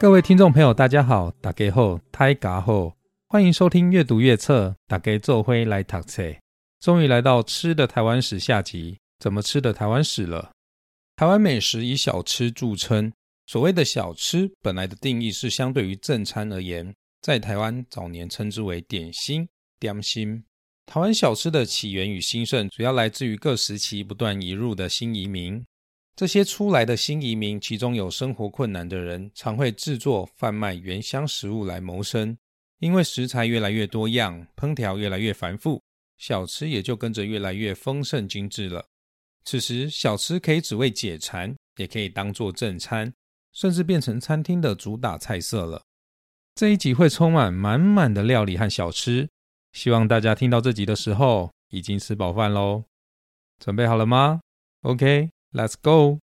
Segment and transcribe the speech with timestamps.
[0.00, 2.96] 各位听众朋友，大家好，大家好，太嘎好，
[3.28, 6.22] 欢迎收听阅读月册，大家做辉来读册。
[6.80, 10.52] 终于来到吃的台湾史下集，怎么吃的台湾史了？
[11.16, 13.12] 台湾美食以小吃著称，
[13.44, 19.46] 所谓的小吃，本来的定义是相对于正餐而言，在台湾早年称之为点心、
[19.78, 20.42] 点心。
[20.86, 25.62] 台湾小吃的起源与兴盛，主要来自于各时期不断移入的新移民。
[26.16, 32.36] 这些出来的新移民，其中有生活困难的人，常会制作贩卖原乡食物来谋生。
[32.80, 35.82] 因为食材越来越多样，烹调越来越繁复，
[36.16, 38.84] 小吃也就跟着越来越丰盛精致了。
[39.44, 43.12] 此时，小吃可以只为解馋，也可以当做正餐，
[43.52, 45.82] 甚至变成餐厅的主打菜色了。
[46.54, 49.28] 这一集会充满满满的料理和小吃，
[49.72, 52.84] 希望大家听到这集的时候已经吃饱饭喽。
[53.58, 54.40] 准备好了吗
[54.82, 55.39] ？OK。
[55.52, 56.20] Let's go。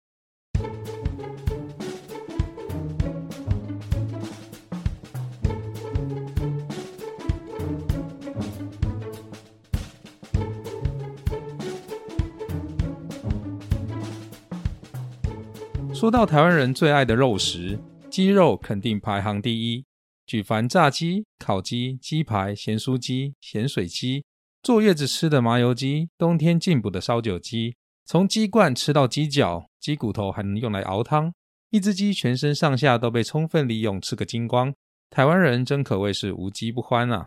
[15.93, 17.77] 说到台湾人最爱的肉食，
[18.09, 19.85] 鸡肉肯定排行第一。
[20.25, 24.25] 举凡炸鸡、烤鸡、鸡排、咸酥鸡、咸水鸡，
[24.63, 27.75] 坐月子吃的麻油鸡，冬天进补的烧酒鸡。
[28.11, 31.33] 从鸡冠吃到鸡脚，鸡骨头还能用来熬汤。
[31.69, 34.75] 一只鸡全身上下都被充分利用，吃个精光。
[35.09, 37.25] 台湾人真可谓是无鸡不欢啊！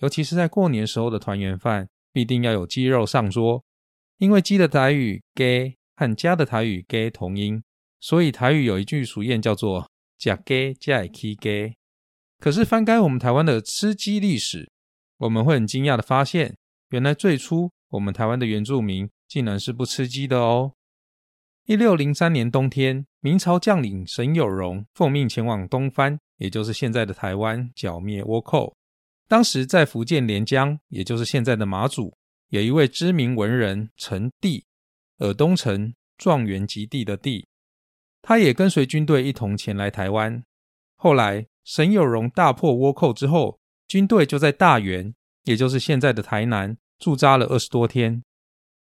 [0.00, 3.64] 尤其是在过年时候的团圆饭，必定要有鸡肉上桌。
[4.18, 7.62] 因为鸡的台语 “gay” 和家的台语 “gay” 同音，
[8.00, 9.88] 所以台语有一句俗谚叫做
[10.20, 11.74] “假 gay 加也 k gay”。
[12.40, 14.70] 可是翻开我们台湾的吃鸡历史，
[15.16, 16.54] 我们会很惊讶的发现，
[16.90, 19.08] 原来最初我们台湾的原住民。
[19.28, 20.72] 竟然是不吃鸡的哦！
[21.66, 28.76] 一六零三年冬天，明朝将领沈有容奉命前往东番，也就是现在的台湾，剿灭倭寇。
[29.26, 32.16] 当时在福建连江，也就是现在的马祖，
[32.50, 34.64] 有一位知名文人陈帝，
[35.18, 37.48] 尔东城状元及第的帝，
[38.22, 40.40] 他也跟随军队一同前来台湾。
[40.94, 43.58] 后来沈有容大破倭寇之后，
[43.88, 45.12] 军队就在大元，
[45.42, 48.22] 也就是现在的台南驻扎了二十多天。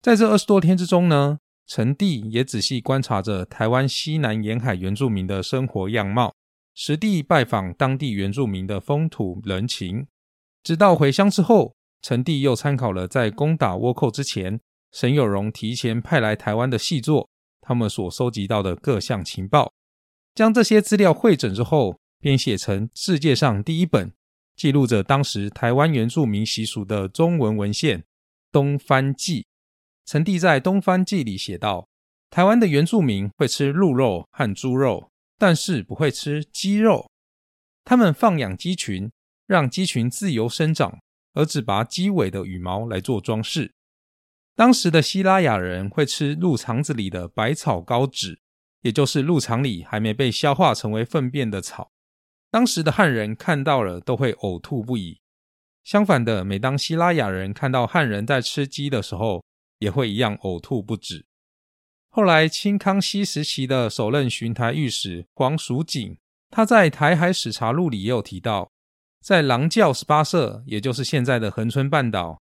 [0.02, 6.32] 在这二十多天之中呢，陈帝也仔细观察着台湾西南沿海原住民的生活样貌，
[6.74, 10.06] 实地拜访当地原住民的风土人情。
[10.62, 14.60] 直到回乡之后，陈帝又参考了在攻打倭寇之前，
[14.92, 17.28] 沈有容提前派来台湾的细作，
[17.60, 19.72] 他们所收集到的各项情报，
[20.34, 24.12] 将这些资料汇整之后，编写成世界上第一本
[24.54, 28.00] 记录着当时台湾原住民习俗的中文文献
[28.52, 29.40] 《东番记》。
[30.06, 31.88] 陈帝在《东方记》里写道
[32.30, 37.10] ：“台湾的原住民会吃鹿肉和猪肉，但是不会吃鸡肉。
[37.84, 39.10] 他们放养鸡群，
[39.48, 40.96] 让鸡群自由生长，
[41.34, 43.72] 而只拔鸡尾的羽毛来做装饰。
[44.54, 48.38] 当时的希拉雅人会吃鹿肠子里的百草膏脂，
[48.82, 51.90] 也就是鹿肠里还没被消化成为粪便的草。
[52.52, 55.18] 当时的汉人看到了都会呕吐不已。
[55.82, 59.44] 相反的，每当希拉雅人看到汉人在吃鸡的时候，
[59.78, 61.26] 也会一样呕吐不止。
[62.08, 66.16] 后来，清康熙时期的首任巡台御史黄蜀锦，
[66.50, 68.70] 他在《台海史查录》里也有提到，
[69.22, 72.40] 在狼教十八社，也就是现在的恒春半岛，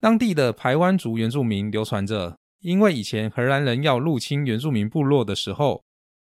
[0.00, 5.82] 当地的排湾族原住民流传着，因为以前荷兰人要入侵原住民部落的时候，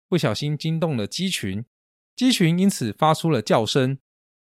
[0.09, 1.65] 不小心惊动了鸡群，
[2.15, 3.99] 鸡群因此发出了叫声，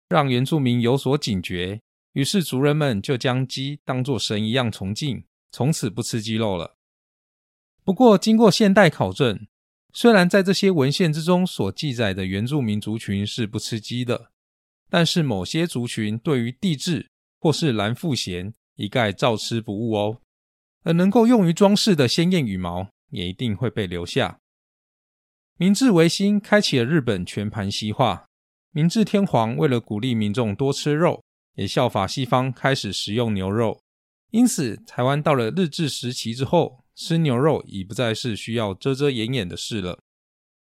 [0.10, 1.80] 让原住民有所警觉，
[2.14, 5.24] 于是族人们就将鸡当作神一样崇敬。
[5.52, 6.78] 从此不吃鸡肉了。
[7.84, 9.48] 不过，经过现代考证，
[9.92, 14.32] 虽然在这些文献之中所记载的原住民族群是不吃鸡的，
[14.90, 17.09] 但是某些族群对于地质
[17.40, 20.22] 或是蓝腹鹇一概照吃不误哦。
[20.84, 24.40] 而能够用于装饰的鲜艳羽毛也一定会被留下。
[25.58, 28.26] 明治维新开启了日本全盘西化，
[28.72, 31.24] 明治天皇为了鼓励民众多吃肉，
[31.56, 33.82] 也效法西方开始食用牛肉。
[34.32, 40.00] 因此，台湾到了日治时期之后，吃牛肉已不再是需要遮遮掩掩的事了。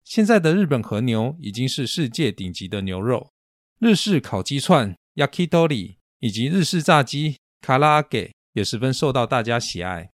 [0.03, 3.31] 现在的日本和牛已经是世界顶级的牛肉，
[3.79, 10.11] 日式烤鸡串 （yakitori） 以及日式炸鸡 （karaage） 也十分受到大家喜爱。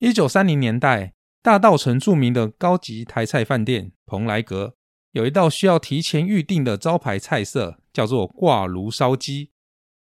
[0.00, 1.12] 一九三零年代，
[1.42, 4.74] 大道城著名的高级台菜饭店蓬莱阁
[5.12, 9.50] 有一道需要提前预定的招牌菜色，叫做挂炉烧鸡。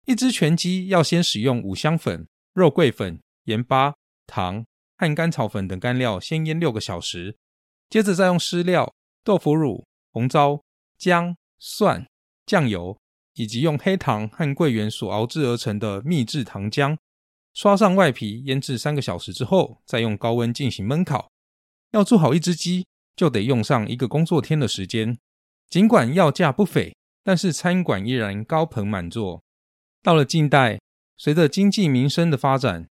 [0.06, 3.94] 一只全鸡要先使用五香粉、肉桂粉、盐巴、
[4.24, 4.64] 糖
[4.96, 7.36] 和甘草粉等干料先腌六个小时，
[7.90, 8.94] 接着再用湿料、
[9.24, 10.62] 豆腐乳、红糟、
[10.96, 12.06] 姜、蒜、
[12.46, 12.96] 酱油，
[13.34, 16.96] 以及用黑糖和桂圆所熬制而成的秘制糖浆，
[17.52, 21.28] 刷上外皮，腌制三个小时之后，再用高温进行焖烤。
[21.90, 22.86] 要做好一只鸡，
[23.16, 25.18] 就得用上一个工作天的时间。
[25.68, 26.94] 尽管要价不菲，
[27.24, 29.42] 但是餐馆依然高朋满座。
[30.06, 30.78] 到了近代，
[31.16, 32.88] 随着经济民生的发展，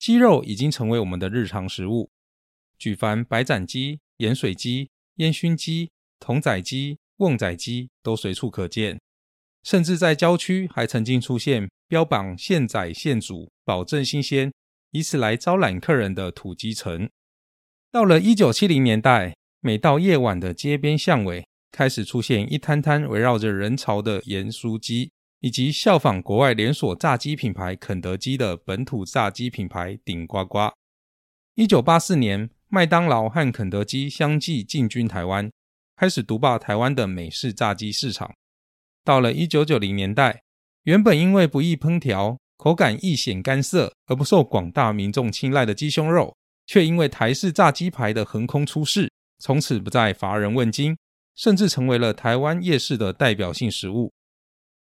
[0.00, 2.10] 鸡肉已经成为我们的日常食物。
[2.76, 8.98] 举凡白斩鸡、盐水鸡、烟熏鸡、童仔鸡、瓮仔鸡都随处可见，
[9.62, 14.52] 甚至在郊区还曾经出现标榜现宰现煮、保证新鲜，
[14.90, 17.08] 以此来招揽客人的土鸡城。
[17.92, 25.12] 到了一九七零年代，每到夜晚的街边巷尾，开始出现一摊摊围绕着人潮的盐酥鸡，
[25.46, 30.72] 以及效仿国外连锁炸鸡品牌肯德基的本土炸鸡品牌顶呱呱。
[31.54, 32.50] 一九八四年。
[32.68, 35.48] 麦当劳和肯德基相继进军台湾，
[35.94, 38.34] 开始独霸台湾的美式炸鸡市场。
[39.04, 40.42] 到了一九九零年代，
[40.82, 46.34] 原本因为不易烹调、口感易显干涩而不受广大民众青睐的鸡胸肉，
[46.66, 49.08] 却因为台式炸鸡排的横空出世，
[49.38, 50.98] 从此不再乏人问津，
[51.36, 54.12] 甚至成为了台湾夜市的代表性食物。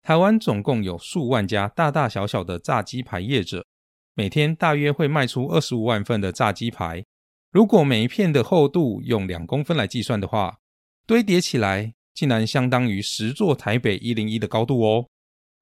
[0.08, 3.66] 台湾总共有数万家大大小小的炸鸡排业者，
[4.14, 7.04] 每天大约会卖出二十五万份的炸鸡排。
[7.52, 10.60] 如果每一片的厚度用两公分来计算的话，
[11.06, 15.08] 堆叠起来竟然相当于十座台北一零一的高度哦！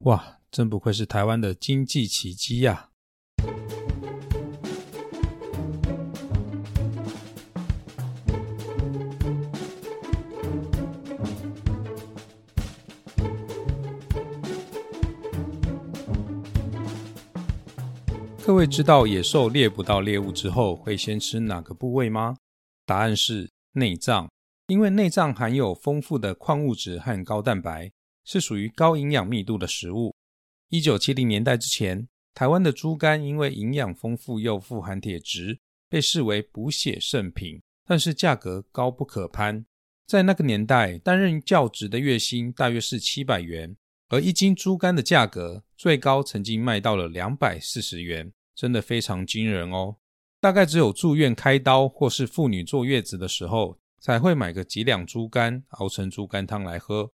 [0.05, 2.91] 哇，真不愧是台湾的经济奇迹呀！
[18.47, 22.37] 各位知道野兽猎捕到猎物之后会先吃哪个部位吗？
[22.85, 24.31] 答案是内脏，
[24.69, 27.91] 因为内脏含有丰富的矿物质和高蛋白，
[28.25, 30.15] 是属于高营养密度的食物。
[30.69, 35.59] 一九七零年代之前，台湾的猪肝因为营养丰富又富含铁质，
[35.89, 39.67] 被视为补血圣品，但是价格高不可攀。
[40.07, 43.77] 在那个年代，担任教职的月薪大约是七百元，
[44.09, 48.33] 而一斤猪肝的价格最高曾经卖到了两百四十元。
[48.57, 49.97] 真的非常惊人哦！
[50.41, 57.13] 大概只有住院开刀或是妇女坐月子的时候，才会买个几两猪肝熬成猪肝汤来喝。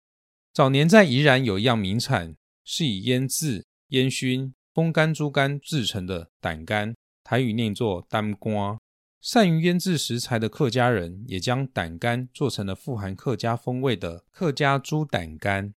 [0.51, 2.35] 早年在宜兰有一样名产，
[2.65, 8.77] 是以腌制、烟熏、风干猪肝制成的胆肝，台语念作丹瓜。
[9.21, 15.73] 善于腌制食材的客家人，也将胆肝做成了富含客家风味的客家猪胆肝。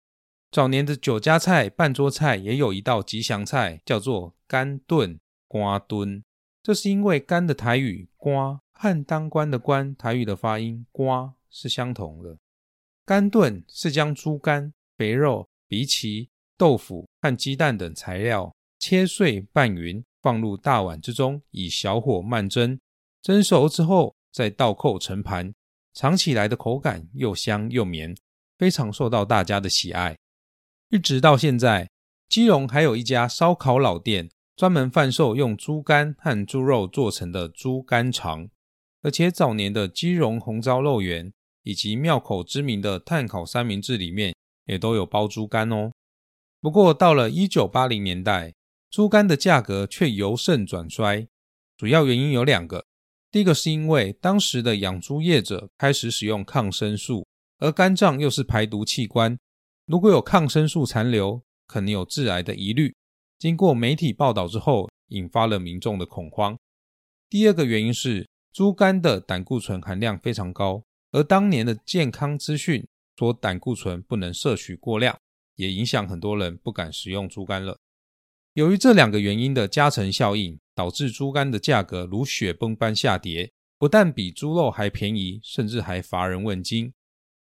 [0.51, 5.19] 早年的酒家菜、半桌菜也有一道吉祥菜，叫做肝炖。
[5.47, 6.23] 瓜墩，
[6.63, 12.37] 这是因为肝的台语“瓜”和当官的“官”台语的发音“瓜”是相同的。
[13.05, 22.79] 肝炖是将猪肝、肥肉、荸荠、豆腐和鸡蛋等材料切碎拌匀，放入大碗之中，以小火慢蒸，
[23.21, 25.53] 蒸熟之后再倒扣盛盘，
[25.93, 28.15] 尝起来的口感又香又绵，
[28.57, 30.17] 非常受到大家的喜爱。
[30.91, 31.89] 一直到现在，
[32.27, 34.29] 基隆还有一家烧烤老店。
[34.57, 38.47] 专门贩售用猪肝和猪肉做成的猪肝肠，
[39.01, 41.31] 而且早年的基隆红糟肉圆
[41.63, 45.91] 以及庙口知名的炭烤三明治里面也都有包猪肝哦。
[46.59, 48.53] 不过到了一九八零年代，
[48.91, 51.25] 猪肝的价格却由盛转衰，
[51.75, 52.85] 主要原因有两个。
[53.31, 57.25] 第一个是因为当时的养猪业者开始使用抗生素，
[57.57, 59.35] 而肝脏又是排毒器官，
[59.85, 62.95] 如果有抗生素残留，可能有致癌的疑虑。
[63.37, 66.57] 经过媒体报道之后，引发了民众的恐慌。
[67.29, 72.85] 第二个原因是猪肝的胆固醇含量非常高，而当年的健康资讯
[73.17, 75.17] 说胆固醇不能摄取过量，
[75.55, 77.77] 也影响很多人不敢食用猪肝了。
[78.53, 86.93] 由于这两个原因的加成效应，导致猪肝的价格如雪崩般下跌，不但比猪肉还便宜，甚至还乏人问津。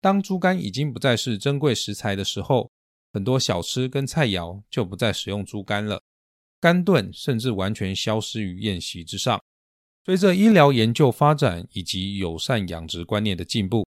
[0.03, 2.69] 当猪肝已经不再是珍贵食材的时候，
[3.13, 6.01] 很多小吃跟菜肴就不再使用猪肝了，
[6.59, 9.41] 肝炖甚至完全消失于宴席之上。
[10.03, 13.87] 随着医疗研究发展以及友善养殖观念的进步，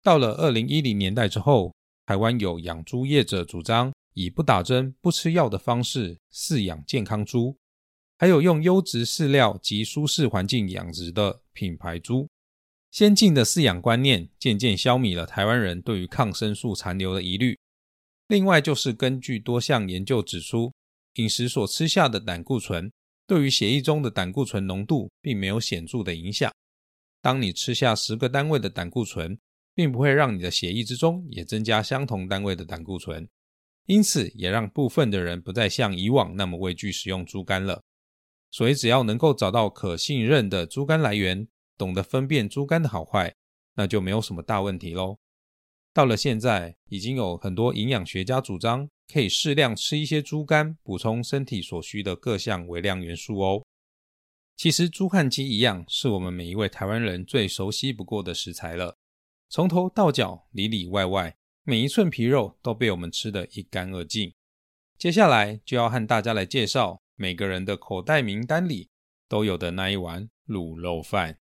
[0.00, 1.74] 到了二零一零年代之后，
[2.06, 7.56] 台湾有养猪业者主张以不打针、不吃药的方式饲养健康猪，
[8.16, 12.28] 还有用优质饲料及舒适环境养殖的品牌猪。
[12.98, 17.56] 先进的饲养观念渐渐消弭了台湾人对于抗生素残留的疑虑。
[18.26, 20.72] 另外，就是根据多项研究指出，
[21.14, 22.90] 饮食所吃下的胆固醇
[23.24, 26.52] 对于血液中的胆固醇浓度并没有显著的影响。
[27.22, 29.38] 当你吃下十个单位的胆固醇，
[29.76, 33.28] 并不会让你的血液之中也增加相同单位的胆固醇，
[33.86, 37.80] 因此也让部分的人不再像以往那么畏惧使用猪肝了。
[38.50, 41.46] 所以，只要能够找到可信任的猪肝来源，
[41.78, 43.34] 懂得分辨猪肝的好坏，
[43.76, 45.18] 那就没有什么大问题喽。
[45.94, 53.64] 到了现在，已经有很多营养学家主张可以适量吃一些猪肝，补充身体所需的各项微量元素哦。
[54.56, 58.96] 其实，猪汉鸡一样，是我们每一位台湾人最熟悉不过的食材了。
[59.48, 64.34] 从头到脚，里里外外，每一寸皮肉都被我们吃得一干二净。
[64.98, 68.90] 接下来就要和大家来介绍每个人的口袋名单里
[69.28, 71.38] 都有的那一碗卤肉饭。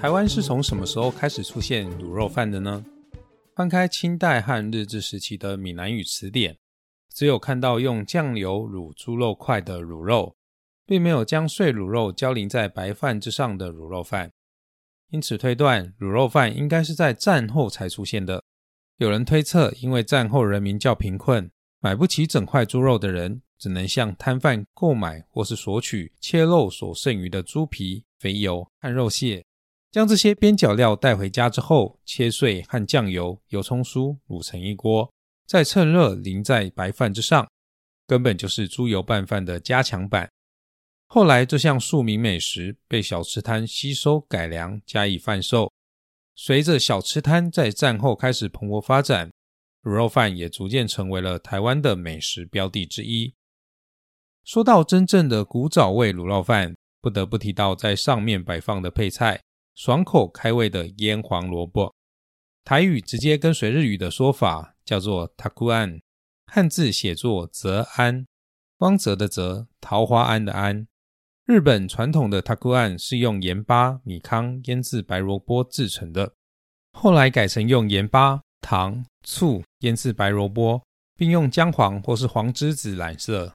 [0.00, 2.84] 台湾是从什么时候开始出现卤肉饭的呢？
[3.56, 6.56] 翻开清代和日治时期的闽南语词典，
[7.12, 10.36] 只有看到用酱油卤猪肉块的卤肉，
[10.86, 14.30] 并没有将碎卤肉浇淋在白饭之上的卤肉饭。
[15.10, 18.44] 因此推断，卤肉饭应该是在战后才出现的。
[18.98, 21.50] 有人推测，因为战后人民较贫困，
[21.80, 29.44] 买不起整块猪肉的人，只能向摊贩购买或是索取切肉所剩余的猪皮、肥油和肉屑。
[29.90, 35.10] 将这些边角料带回家之后，切碎和酱油、油葱酥卤成一锅，
[35.46, 37.48] 再趁热淋在白饭之上，
[38.06, 40.30] 根本就是猪油拌饭的加强版。
[41.06, 45.72] 后来，这项庶民美食被小吃摊吸收改良，加以贩售。
[46.36, 49.30] 随着小吃摊在战后开始蓬勃发展，
[49.82, 53.32] 卤肉饭也逐渐成为了台湾的美食标的之一。
[54.44, 59.40] 说到真正的古早味卤肉饭，不得不提到在上面摆放的配菜。
[59.78, 61.94] 爽口开胃的腌黄萝卜，
[62.64, 66.00] 台语直接跟随日语的说法叫做 takuan，
[66.46, 68.26] 汉字写作泽安，
[68.76, 70.88] 光泽的泽，桃花庵的庵。
[71.44, 76.34] 日本传统的 takuan 是用盐巴、米糠腌制白萝卜制成的，
[76.90, 80.82] 后来改成用盐巴、糖、醋腌制白萝卜，
[81.16, 83.54] 并用姜黄或是黄栀子染色，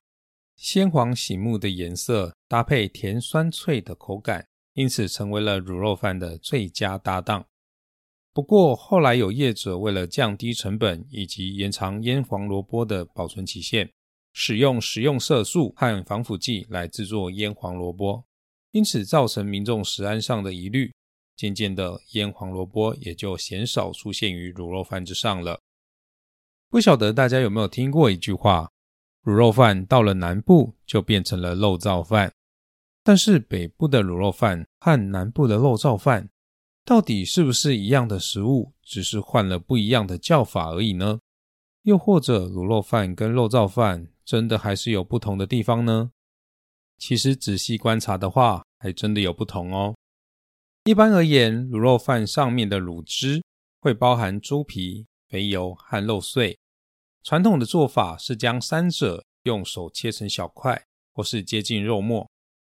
[0.55, 4.47] 鲜黄醒目的颜色搭配甜酸脆的口感。
[4.73, 7.45] 因此，成为了卤肉饭的最佳搭档。
[8.33, 13.91] 不过，后来有业者为了降低成本以及延长腌黄萝卜的保存期限，
[14.33, 18.25] 使用食用色素和防腐剂来制作腌黄萝卜，
[18.71, 20.91] 因此造成民众食安上的疑虑。
[21.35, 25.59] 渐渐的，腌黄萝卜也就鲜少出现于卤肉饭之上了。
[26.69, 28.71] 不晓得大家有没有听过一句话：
[29.23, 32.33] 卤肉饭到了南部就变成了肉燥饭。
[33.03, 36.29] 但是北部的卤肉饭和南部的肉燥饭，
[36.85, 41.19] 到底是不是一样的食物，只是换了不一样的叫法而已呢？
[41.81, 46.11] 又或者卤肉饭跟肉燥饭真的还是有不同的地方呢？
[46.97, 49.93] 其实仔细观察的话，还真的有不同哦。
[50.85, 53.43] 一般而言，卤肉饭上面的卤汁
[53.81, 56.57] 会包含猪皮、肥油和肉碎。
[57.23, 62.29] 传统的做法是将三者用手切成小块，或是接近肉末。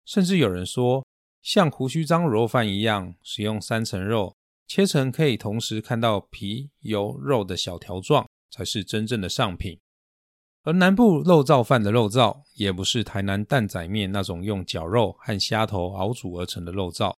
[0.04, 1.04] 甚至有人说，
[1.42, 4.34] 像胡须章卤肉饭一样，使用三层肉
[4.66, 9.78] 切成可以同时看到皮、油、肉的小条状，才是真正的上品。
[10.62, 17.14] 而南部肉燥饭的肉燥，也不是台南蛋仔面那种用绞肉和虾头熬煮而成的肉燥。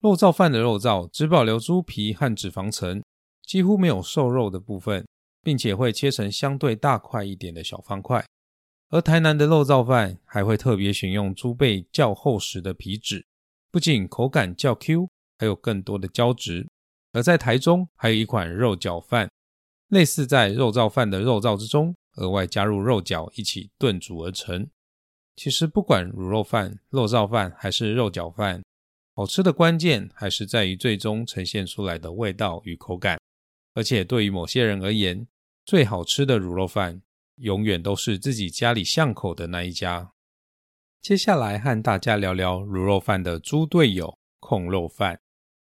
[0.00, 3.00] 肉燥饭的肉燥只保留猪皮和脂肪层，
[3.46, 5.06] 几乎没有瘦肉的部分，
[5.42, 8.24] 并且会切成相对大块一点的小方块。
[8.92, 13.24] 而台南的肉燥饭还会特别选用猪背较厚实的皮脂，
[13.70, 15.08] 不仅口感较 Q，
[15.38, 16.68] 还有更多的胶质。
[17.12, 19.30] 而在台中还有一款肉饺饭，
[19.88, 24.68] 类似在肉燥饭的肉燥之中额外加入肉饺一起炖煮而成。
[25.36, 28.62] 其实不管卤肉饭、肉燥饭还是肉饺饭，
[29.14, 33.18] 好吃的关键还是在于最终呈现出来的味道与口感。
[33.72, 35.26] 而且对于某些人而言，
[35.64, 37.00] 最好吃的卤肉饭。
[37.42, 40.12] 永远都是自己家里巷口的那一家。
[41.00, 45.20] 接下来和大家聊聊卤肉饭的猪队友——控肉饭。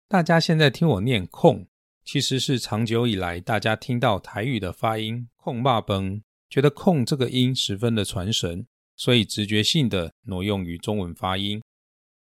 [0.07, 1.67] 大家现在听我念“控”，
[2.05, 11.63] 其实是长久以来大家听到台语的发音“控霸崩”，觉得“控”这个音十分的传神，所以直觉性的挪用于中文发音。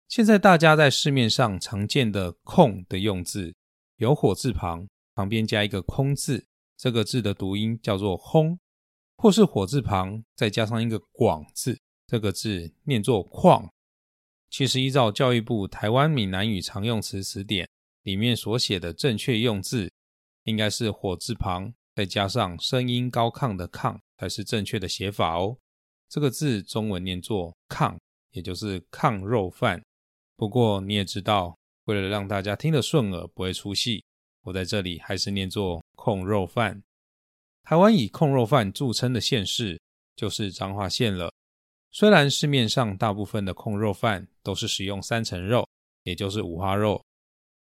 [0.06, 3.52] 现在大家在市面上常见的“控”的用字，
[3.96, 4.86] 有火字旁，
[5.16, 8.56] 旁边加一个“空”字，这个字的读音叫做“轰”。
[9.16, 13.70] 或是火字旁再加上一个广字，这个字念作矿。
[14.50, 17.68] 其实依照教育部台湾闽南语常用词词典
[18.02, 19.90] 里面所写的正确用字，
[20.44, 25.56] 应该是火字旁再加上声音高亢的“亢”才是正确的写法哦。
[26.08, 27.96] 这个字中文念作“亢”，
[28.30, 29.82] 也就是炕肉饭。
[30.36, 31.56] 不过你也知道，
[31.86, 34.04] 为了让大家听得顺耳，不会出戏，
[34.42, 36.82] 我在这里还是念作“控肉饭”。
[37.64, 39.80] 台湾以控肉饭著称的县市
[40.14, 41.32] 就是彰化县了。
[41.90, 45.66] 虽然市面上大部分的控肉饭都是使用三层肉，
[46.02, 47.02] 也就是五花肉，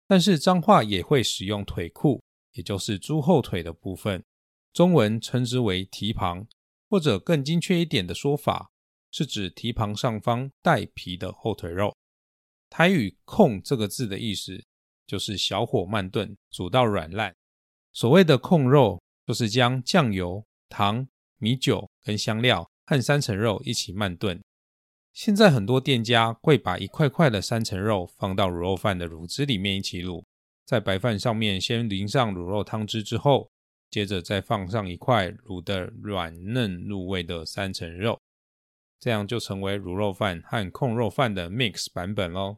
[0.07, 4.23] 但是彰化也会使用腿裤，也就是猪后腿的部分，
[4.73, 6.47] 中文称之为蹄膀，
[6.89, 8.71] 或者更精确一点的说法，
[9.11, 11.93] 是指蹄膀上方带皮的后腿肉。
[12.69, 14.63] 台语“控”这个字的意思
[15.05, 17.35] 就是小火慢炖，煮到软烂。
[17.93, 21.07] 所谓的控肉，就是将酱油、糖、
[21.39, 24.43] 米酒跟香料和三层肉一起慢炖。
[25.13, 30.25] 现在很多店家会把一块块的三层肉放到卤肉饭的卤汁里面一起卤，
[30.67, 33.49] 在白饭上面先淋上卤肉汤汁之后，
[33.89, 38.19] 接着再放上一块卤的软嫩入味的三层肉。
[38.99, 42.57] 这样就成为卤肉饭和控肉饭的 mix 版本喽。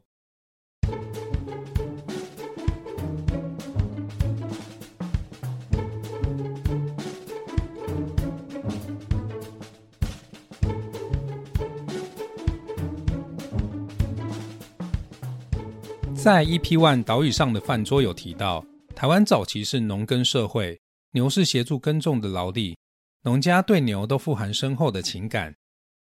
[16.23, 18.65] 在 EP One 岛屿上的饭桌有提到，
[18.95, 20.79] 台湾早期是农耕社会，
[21.11, 22.77] 牛是协助耕种的劳力，
[23.23, 25.53] 农家对牛都富含深厚的情感。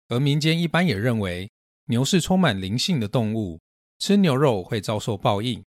[0.08, 1.48] 而民间一般也认为，
[1.86, 3.60] 牛是充满灵性的动物，
[4.00, 5.64] 吃牛肉会遭受报应，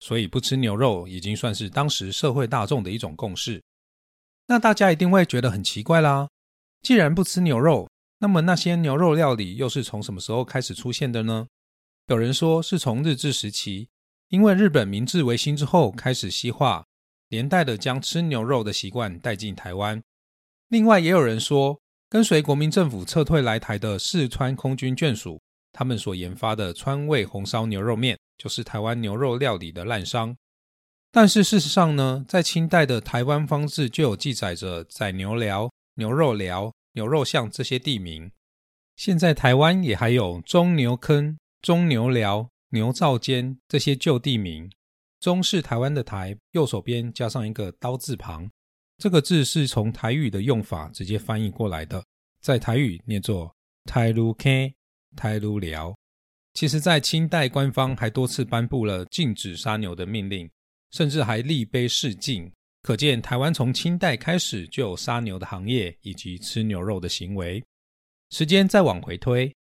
[0.00, 3.62] 所以不吃牛肉已经算是当时社会大众的一种共识。
[4.48, 6.28] 那大家一定会觉得很奇怪啦，
[6.80, 11.46] 既然不吃牛肉，那么那些牛肉料理又是从什么时候开始出现的呢？
[12.08, 13.88] 有人说是从日治时期，
[14.32, 16.82] 因为日本明治维新之后开始西化，
[17.28, 20.02] 连带的将吃牛肉的习惯带进台湾。
[20.68, 21.78] 另外也有人说。
[22.12, 25.40] 跟随国民政府撤退来台的四川空军眷属，
[25.72, 30.36] 他们所研发的川味红烧牛肉面，就是台湾牛肉料理的滥觞。
[31.10, 38.30] 但是事实上呢，在清代的台湾方志就有记载着宰牛寮、牛肉寮、牛肉巷这些地名。
[38.96, 44.70] 现在台湾也还有中牛坑、中牛寮、牛灶间这些旧地名。
[45.20, 48.50] 中是台湾的台，右手边加上一个刀字旁。
[48.98, 52.02] 这个字是从台语的用法直接翻译过来的，
[52.40, 53.54] 在台语念作
[53.84, 54.74] “台鲁 K”、
[55.14, 55.94] “台鲁寮”。
[56.54, 60.50] 其实，在清代，官方还多次颁布了禁止杀牛的命令，
[60.90, 62.50] 甚至还立碑示禁。
[62.82, 67.62] 可见，台湾从清代开始就有杀牛的行业以及吃牛肉的行为。
[68.30, 69.54] 时间再往回推，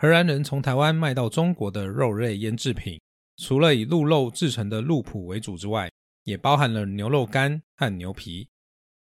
[0.00, 3.00] 荷兰人从台湾卖到中国的肉类腌制品，
[3.38, 5.90] 除了以鹿肉制成的鹿脯为主之外，
[6.22, 8.48] 也包含了牛肉干和牛皮。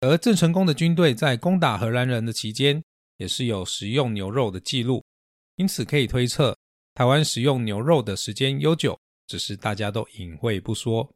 [0.00, 2.83] 而郑成功的军队在攻打荷兰人的期间，
[3.18, 5.00] 也是有食用牛肉的记录，
[5.55, 6.59] 因此可以推测，
[6.94, 8.98] 台湾食用牛肉的时间悠久，
[9.29, 11.09] 只是大家都隐晦不说。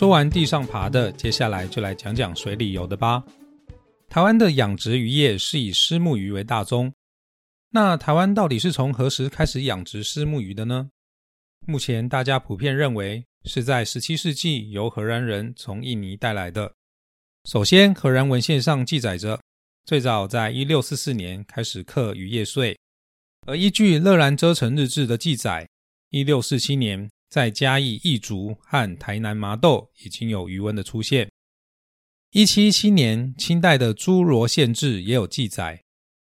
[0.00, 3.22] 说完地上爬的，接下来就来讲讲水里游的吧。
[4.08, 6.90] 台湾的养殖渔业是以虱目鱼为大宗。
[7.68, 10.88] 那台湾到底是从何时开始养殖虱目鱼的呢？
[11.66, 16.72] 目前大家普遍认为是在17世纪由荷兰人从印尼带来的。
[17.44, 19.38] 首先，荷兰文献上记载着，
[19.84, 22.74] 最早在1644年开始课渔业税。
[23.46, 25.68] 而依据《乐兰遮城日志》的记载
[26.12, 31.30] ，1647年在嘉义义竹和台南麻豆已经有鱼温的出现。
[32.32, 35.80] 一七一七年，清代的《诸罗县志》也有记载，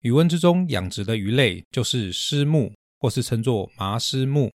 [0.02, 4.52] 鱼温之中养殖的鱼类就是虱目，或是称作麻虱目。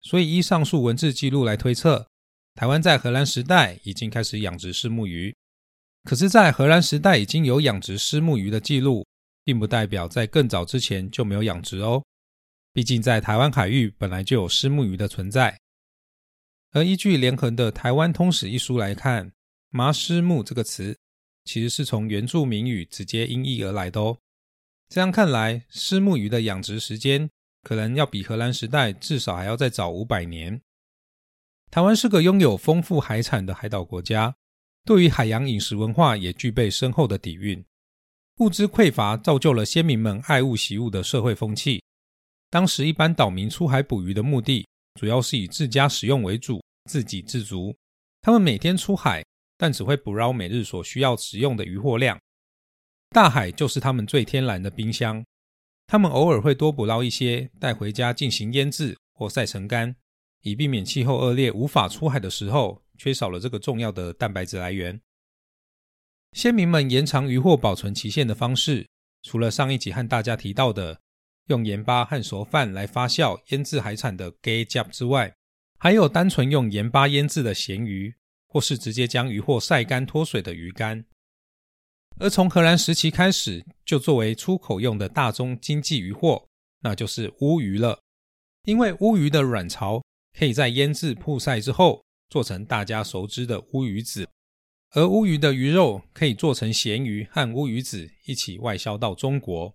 [0.00, 2.08] 所以依上述文字记录来推测，
[2.54, 5.34] 台湾在荷兰时代已经开始养殖虱目鱼。
[6.04, 9.06] 可是，在荷兰时代已经有养殖虱目鱼的记录，
[9.44, 12.02] 并不代表在更早之前就没有养殖哦。
[12.72, 15.58] 毕竟在台湾海域本来就有虱目鱼的存在。
[16.72, 19.32] 而依据连横的《台湾通史》一书来看。
[19.70, 20.96] 麻虱目这个词
[21.44, 24.16] 其实是从原住民语直接音译而来的哦。
[24.88, 27.28] 这样看来，虱目鱼的养殖时间
[27.62, 30.58] 可能要比荷兰时代至少还要再早五百年。
[31.70, 34.34] 台湾是个拥有丰富海产的海岛国家，
[34.84, 37.62] 对于海洋饮食文化也具备深厚的底蕴。
[38.38, 41.82] 物资匮乏造就了先民们爱物惜物的社会风气。
[42.48, 47.76] 当时一般岛民出海捕鱼的目的，主要是以自家使用为主，自给自足。
[48.22, 49.24] 他们每天出海。
[49.58, 52.20] 但只会捕捞每日所需要使用的渔获量。
[53.08, 55.24] 大海就是他们最天然的冰箱，
[55.86, 59.96] 他们偶尔会多捕捞一些带回家进行腌制或晒成干，
[60.42, 65.00] 以避免气候恶劣无法出海的时候缺少了这个重要的蛋白质来源。
[66.32, 68.86] 先民们延长渔获保存期限的方式，
[69.22, 71.00] 除了上一集和大家提到的
[71.46, 75.34] 用盐巴和熟饭来发酵腌制海产的 gay jab 之外，
[75.78, 78.14] 还有单纯用盐巴腌制的咸鱼，
[78.48, 81.04] 或是直接将鱼货晒干脱水的鱼干。
[82.18, 86.46] 而从荷兰时期开始，就作为出口用的大宗经济渔货，
[86.80, 88.00] 那就是乌鱼了。
[88.64, 90.02] 因为乌鱼的卵巢
[90.36, 94.26] 可以在腌制曝晒之后，做成大家熟知的乌鱼子。
[94.92, 99.74] 而乌鱼的鱼肉可以做成咸鱼和乌鱼子一起外销到中国。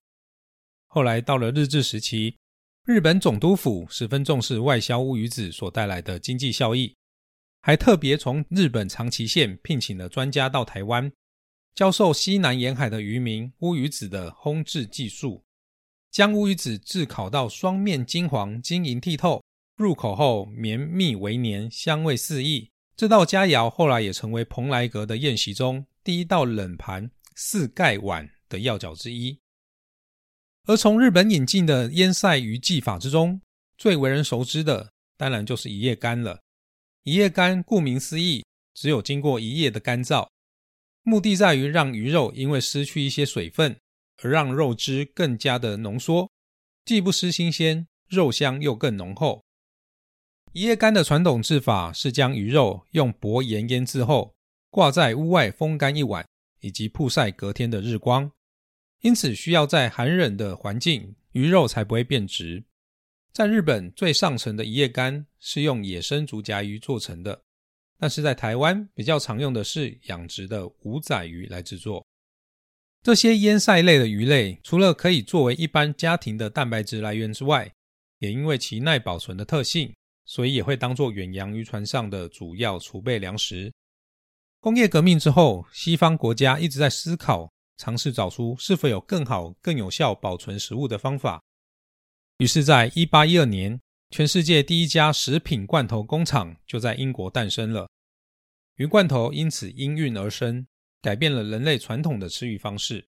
[0.93, 2.35] 后来到了日治时期，
[2.83, 6.93] 日本总督府十分重视外销乌鱼子所带来的经济效益，
[7.61, 11.09] 还特别从日本长崎县聘请了专家到台湾，
[11.73, 15.45] 教授西南沿海的渔民乌鱼子的烘制技术，
[16.11, 19.41] 将乌鱼子炙烤到双面金黄、晶莹剔透，
[19.77, 22.69] 入口后绵密为黏，香味四溢。
[22.97, 29.39] 这道佳肴后来也成为蓬莱阁的宴席中第一道冷盘四盖碗的要角之一。
[30.67, 33.41] 而从日本引进的腌晒鱼技法之中，
[33.77, 36.39] 最为人熟知的当然就是一夜干了。
[37.03, 38.45] 一夜干顾名思义，
[38.75, 40.27] 只有经过一夜的干燥，
[41.01, 43.75] 目的在于让鱼肉因为失去一些水分，
[44.21, 46.29] 而让肉汁更加的浓缩，
[46.85, 49.43] 既不失新鲜，肉香又更浓厚。
[50.53, 54.35] 一夜干的传统制法是将鱼肉用薄盐腌制后，
[54.69, 56.23] 挂在屋外风干一晚，
[56.59, 58.31] 以及曝晒隔天的日光。
[59.01, 62.63] 因此，需要在寒冷的环境，鱼肉才不会变质。
[63.33, 67.43] 在日本，最上层的一夜干是用野生竹夹鱼做成的，
[67.97, 72.05] 但是在台湾比较常用的是养殖的五仔鱼来制作。
[73.03, 77.71] 这些腌晒类的鱼类，除了可以作为一般家庭的蛋白质来源之外，
[78.19, 79.93] 也因为其耐保存的特性。
[80.23, 83.73] 所以也会当作远洋渔船上的主要储备粮食。
[84.61, 91.41] 工业革命之后，西方国家一直在思考，尝试找出是否有更好、更有效保存食物的方法。
[92.37, 97.89] 于是，在一八一二年，全世界第一家食品罐头工厂就在英国诞生了。
[98.75, 100.67] 鱼罐头因此应运而生，
[101.01, 103.07] 改变了人类传统的吃鱼方式。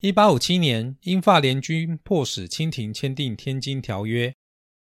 [0.00, 4.28] 一八五七年，英法联军迫使清廷签订《天津条约》。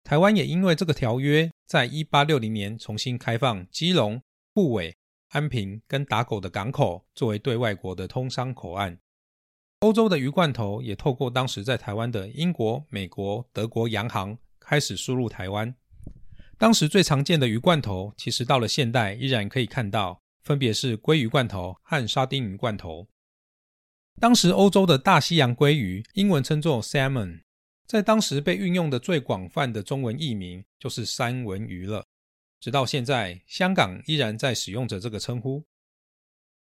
[0.02, 4.20] 台湾也因为这个条约，在一八六零年重新开放基隆、
[4.52, 4.96] 布尾、
[5.34, 8.96] 安平跟打狗的港口，作为对外国的通商口岸。
[9.80, 15.74] 欧洲的鱼罐头也透过当时在台湾的英国、美国、德国洋行开始输入台湾。
[16.56, 23.08] 当时最常见的鱼罐头，其实到了现代依然可以看到，分别是鲑鱼罐头和沙丁鱼罐头。
[24.20, 27.40] 当时欧洲的大西洋鲑鱼，英文称作 salmon。
[27.88, 32.06] 在当时被运用的最广泛的中文译名就是三文鱼了。
[32.64, 35.62] 直到现在，香港依然在使用着这个称呼。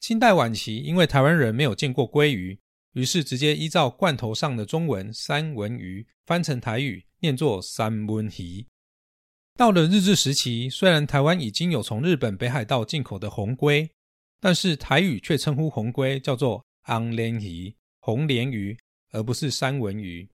[0.02, 2.60] 清代晚期，因为台湾人没有见过鲑鱼，
[2.92, 8.68] 于是直接依照罐头上的中文“三文鱼”翻成台语，念作“三文鱼”。
[9.56, 13.90] 到了日治时期，虽然台湾已经有从日本北海道进口的红龟，
[14.42, 16.62] 但是台语却称呼红龟叫做
[16.92, 18.78] “昂莲鱼”（红鲢鱼），
[19.12, 20.30] 而不是三文鱼。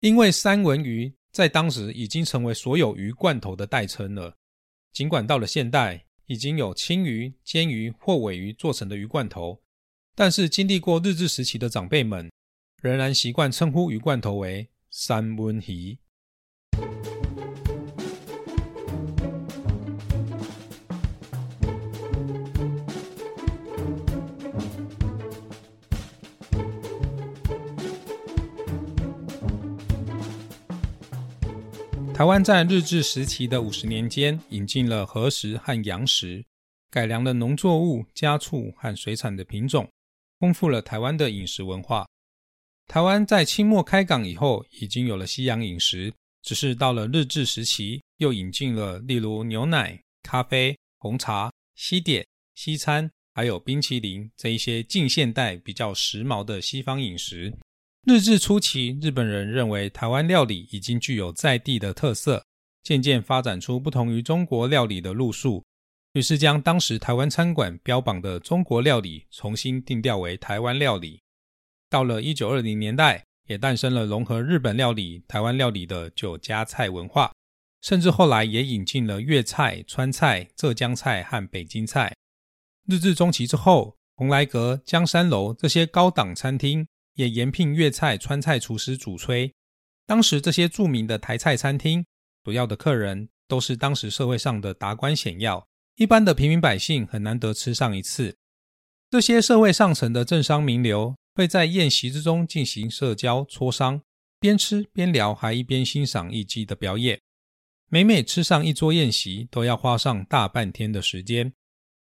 [0.00, 4.36] 因为三文鱼在当时已经成为所有鱼罐头的代称了。
[4.94, 9.60] 尽管到了现代，已经有青鱼、煎鱼或尾鱼做成的鱼罐头，
[10.14, 12.30] 但是经历过日治时期的长辈们，
[12.80, 15.98] 仍然习惯称呼鱼罐头为三文鱼。
[32.14, 36.44] 台湾在日治时期的五十年间，引进了河食和洋食，
[36.88, 39.90] 改良了农作物、家畜和水产的品种，
[40.38, 42.06] 丰富了台湾的饮食文化。
[42.86, 52.24] 台湾在清末开港以后，已经有了西洋饮食，只是到了日治时期，又引进了例如牛奶、咖啡、红茶、西点、
[52.54, 57.52] 西餐，还有冰淇淋这一些近现代比较时髦的西方饮食。
[58.06, 62.44] 日治初期，日本人认为台湾料理已经具有在地的特色，
[62.82, 65.64] 渐渐发展出不同于中国料理的路数，
[66.12, 71.18] 于是将当时台湾餐馆标榜的中国料理重新定调为台湾料理。
[71.88, 77.32] 到了一九二零年代，也诞生了融合日本料理、台湾料理的酒家菜文化，
[77.80, 82.14] 甚至后来也引进了粤菜、川菜、浙江菜和北京菜。
[82.86, 89.52] 日治中期之后，蓬莱阁、江山楼这些高档餐厅也延聘粤菜、川菜厨师主炊。
[90.06, 92.04] 当时这些著名的台菜餐厅，
[92.42, 98.36] 主要的客人都是当时社会上的达官显要，一般的平民百姓很难得吃上一次。
[99.10, 104.02] 这些社会上层的政商名流会在宴席之中进行社交磋商，
[104.40, 107.20] 边吃边聊，还一边欣赏艺伎的表演。
[107.88, 111.52] 每每吃上一桌宴席，都要花上大半天的时间。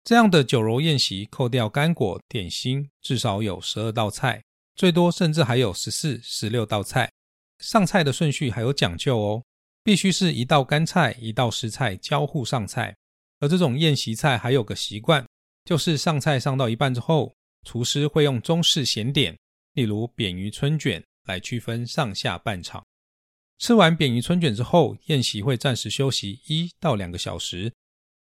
[0.02, 4.42] 这样的酒楼宴席，扣掉干果点心，至少有十二道菜，
[4.76, 7.10] 最多甚至还有十四、十六道菜。
[7.58, 9.42] 上菜的顺序还有讲究哦，
[9.82, 12.94] 必须是一道干菜、一道湿菜交互上菜。
[13.40, 15.26] 而这种宴席菜还有个习惯，
[15.64, 17.34] 就是上菜上到一半之后，
[17.64, 19.36] 厨师会用中式咸点，
[19.72, 22.84] 例如扁鱼春卷，来区分上下半场。
[23.58, 27.72] 吃完扁鱼春卷之后，宴席会暂时休息一到两个小时。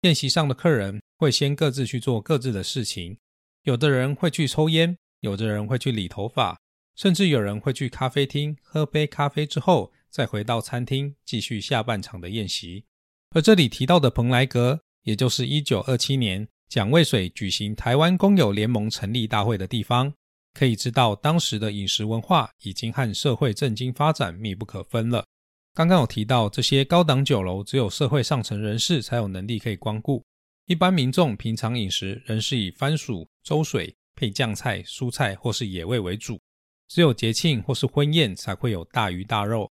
[0.01, 3.17] 宴席上的客人会先各自去做各自的事情，
[3.63, 6.59] 有的人会去抽烟，有的人会去理头发，
[6.95, 12.83] 甚至有人会去咖啡厅喝杯咖啡之后，再回到餐厅继续下半场的宴席。
[13.29, 20.13] 而这里提到的蓬莱阁，也就是一九二七年蒋渭水举行台湾工友联盟成立大会的地方，
[20.53, 25.25] 可以知道当时的饮食文化已经和社会政经发展密不可分了。
[25.73, 30.25] 刚刚有提到，这些高档酒楼只有社会上层人士才有能力可以光顾，
[30.65, 36.39] 一般民众平常饮食仍是以番薯粥水配酱菜、蔬菜或是野味为主，
[36.87, 39.71] 只有节庆或是婚宴才会有大鱼大肉。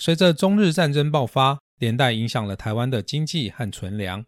[0.00, 4.26] 随着中日战争爆发，连带影响了台湾的经济和存粮，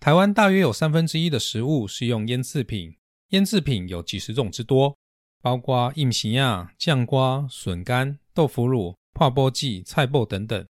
[0.00, 2.96] 台湾大约有三分之一的食物是用腌制品，
[3.28, 4.98] 腌制品有几十种之多，
[5.40, 8.96] 包括硬皮呀、酱瓜、笋干、豆腐乳。
[9.18, 10.66] 泡波剂、菜脯等等，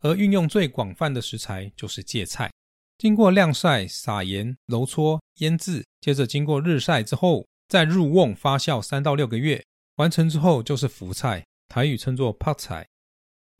[0.00, 2.52] 而运用最广泛的食材就是芥菜。
[3.00, 9.64] 经过晾晒、撒盐、揉搓、腌制，接着经过日晒之后，再入瓮发酵三到六个月，
[9.96, 12.86] 完成之后就是福菜，台语称作泡菜。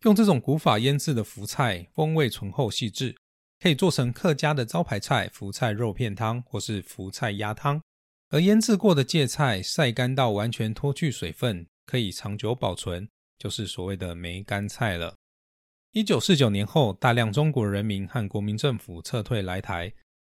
[0.03, 3.16] 用这种古法腌制的福菜，风味醇厚细致，
[3.61, 7.81] 可以做成客家的招牌菜——福菜肉片汤或是福菜鸭汤。
[8.29, 13.09] 而腌制过的芥菜晒干到完全脱去水分，可以长久保存。
[13.38, 15.14] 就是所谓的梅干菜了。
[15.92, 19.92] 一九四九年后，大量中国人民和国民政府撤退来台，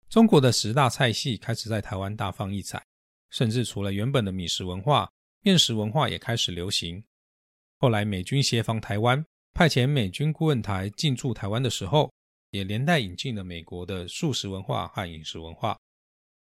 [0.08, 2.82] 中国的十大菜系开始在台湾大放异彩，
[3.28, 5.12] 甚至除了原本的米食文化，
[5.42, 7.04] 面食文化也开始流行。
[7.76, 12.10] 后来美军协防台湾，派遣美军顾问台进驻台湾的时候，
[12.52, 15.78] 也连带引进了美国的素食文化和饮食文化。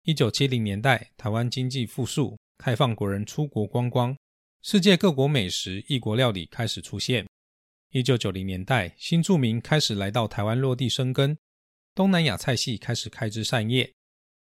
[0.05, 4.17] 一九七零年代，台湾经济复苏，开放国人出国观光。
[4.63, 7.27] 世界各国美食、异国料理开始出现。
[7.91, 11.37] 一九九零年代，新住民开始来到台湾落地生根，
[11.95, 13.93] 东南亚菜系开始开枝散叶。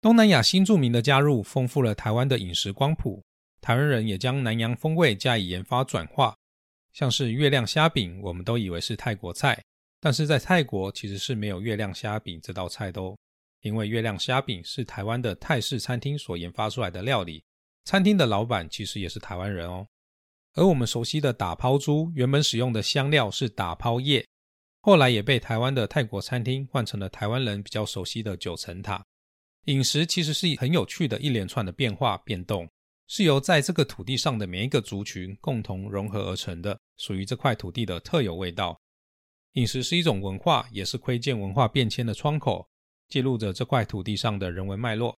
[0.00, 3.24] 东南亚新住民的加入，丰富了台湾的饮食光谱。
[3.60, 6.36] 台湾人也将南洋风味加以研发转化，
[6.92, 9.60] 像是月亮虾饼，我们都以为是泰国菜，
[10.00, 13.16] 但是在泰国其实是没有月亮虾饼这道菜的哦，
[13.62, 17.42] 因为月亮虾饼是台湾的泰式餐厅所研发出来的料理，
[17.84, 19.84] 餐厅的老板其实也是台湾人哦。
[20.54, 24.24] 而我们熟悉的打抛猪，原本使用的香料是打抛叶，
[24.80, 29.04] 后来也被台湾的泰国餐厅换成了台湾人比较熟悉的九层塔。
[29.64, 32.68] 饮食其实是很有趣的一连串的变化变动，
[33.08, 38.78] 是由在这个土地上的每一个族群共同融合而成的，属于这块土地的特有味道。
[39.54, 42.68] 饮食是一种文化，也是窥见文化变迁的窗口，
[43.08, 45.16] 记录着这块土地上的人文脉络。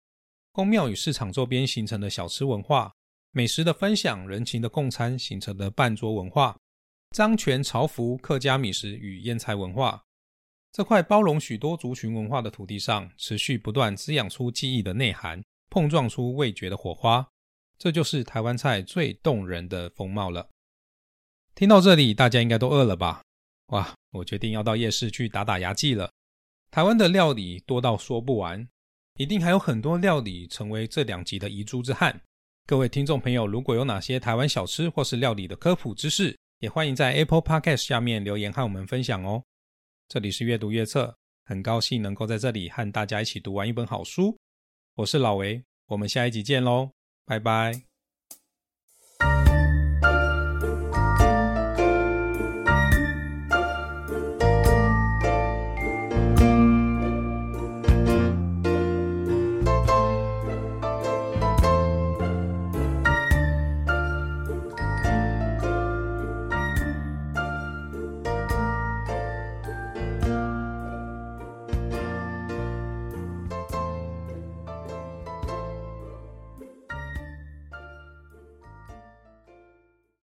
[0.53, 2.91] 宫庙与市场周边形成的小吃文化。
[3.37, 6.57] 美食的分享、人情的共餐形成的半桌文化，
[7.15, 10.03] 漳泉潮福客家米食与腌菜文化，
[10.73, 17.29] 这块包容许多族群文化的土地上，持续不断滋养出记忆的内涵，碰撞出味觉的火花。
[17.77, 20.49] 这就是台湾菜最动人的风貌了。
[21.55, 23.23] 听到这里，大家应该都饿了吧？
[23.67, 26.11] 哇，我决定要到夜市去打打牙祭了。
[26.71, 28.67] 台湾的料理多到说不完，
[29.19, 32.19] 一定还有很多料理成为这两集的遗珠之憾。
[32.69, 39.41] 各位听众朋友，如果有哪些台湾小吃或是料理的科普知识，也欢迎在 Apple Podcast 下面留言和我们分享哦。
[40.09, 44.37] 这里是阅读阅测，很高兴能够在这里和大家一起读完一本好书。
[44.97, 46.91] 我是老维，我们下一集见喽，
[47.25, 47.86] 拜拜。